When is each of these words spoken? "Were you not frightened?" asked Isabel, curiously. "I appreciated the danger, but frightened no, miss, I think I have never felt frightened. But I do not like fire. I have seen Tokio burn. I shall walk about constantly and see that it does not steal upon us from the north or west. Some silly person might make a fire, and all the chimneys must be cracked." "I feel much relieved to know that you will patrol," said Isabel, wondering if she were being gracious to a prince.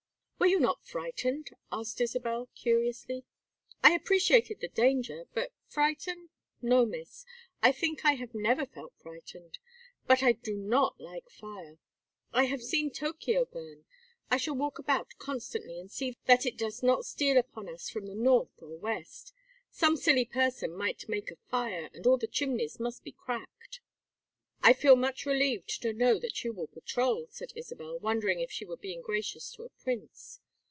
"Were 0.41 0.47
you 0.47 0.59
not 0.59 0.83
frightened?" 0.83 1.51
asked 1.71 2.01
Isabel, 2.01 2.49
curiously. 2.55 3.23
"I 3.83 3.93
appreciated 3.93 4.59
the 4.59 4.69
danger, 4.69 5.25
but 5.35 5.51
frightened 5.67 6.29
no, 6.63 6.83
miss, 6.83 7.25
I 7.61 7.71
think 7.71 8.03
I 8.05 8.13
have 8.13 8.33
never 8.33 8.65
felt 8.65 8.93
frightened. 8.97 9.59
But 10.07 10.23
I 10.23 10.31
do 10.31 10.57
not 10.57 10.99
like 10.99 11.29
fire. 11.29 11.77
I 12.33 12.45
have 12.45 12.63
seen 12.63 12.89
Tokio 12.89 13.45
burn. 13.45 13.85
I 14.31 14.37
shall 14.37 14.55
walk 14.55 14.79
about 14.79 15.13
constantly 15.19 15.79
and 15.79 15.91
see 15.91 16.17
that 16.25 16.47
it 16.47 16.57
does 16.57 16.81
not 16.81 17.05
steal 17.05 17.37
upon 17.37 17.69
us 17.69 17.87
from 17.91 18.07
the 18.07 18.15
north 18.15 18.59
or 18.63 18.75
west. 18.75 19.33
Some 19.69 19.95
silly 19.95 20.25
person 20.25 20.75
might 20.75 21.07
make 21.07 21.29
a 21.29 21.35
fire, 21.51 21.91
and 21.93 22.07
all 22.07 22.17
the 22.17 22.25
chimneys 22.27 22.79
must 22.79 23.03
be 23.03 23.11
cracked." 23.11 23.79
"I 24.63 24.73
feel 24.73 24.95
much 24.95 25.25
relieved 25.25 25.81
to 25.81 25.91
know 25.91 26.19
that 26.19 26.43
you 26.43 26.53
will 26.53 26.67
patrol," 26.67 27.25
said 27.31 27.51
Isabel, 27.55 27.97
wondering 27.97 28.41
if 28.41 28.51
she 28.51 28.63
were 28.63 28.77
being 28.77 29.01
gracious 29.01 29.51
to 29.53 29.63
a 29.63 29.69
prince. 29.71 30.39